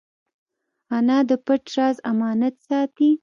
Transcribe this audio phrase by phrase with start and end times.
[0.97, 3.09] انا د پټ راز امانت ساتي